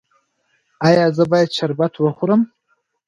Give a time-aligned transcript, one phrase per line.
[0.87, 2.41] ایا زه باید شربت وخورم؟